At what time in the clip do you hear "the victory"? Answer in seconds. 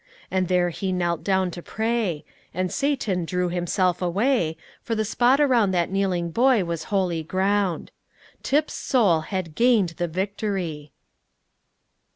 9.97-10.91